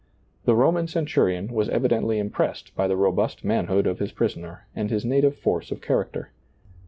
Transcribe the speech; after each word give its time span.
The 0.45 0.55
Roman 0.55 0.87
cen 0.87 1.05
turion 1.05 1.51
was 1.51 1.69
evidently 1.69 2.17
impressed 2.17 2.75
by 2.75 2.87
the 2.87 2.97
robust 2.97 3.45
manhood 3.45 3.85
of 3.85 3.99
his 3.99 4.11
prisoner 4.11 4.65
and 4.75 4.89
his 4.89 5.05
native 5.05 5.35
force 5.35 5.69
of 5.69 5.79
character. 5.79 6.31